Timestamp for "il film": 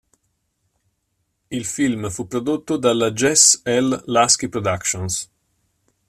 1.51-2.09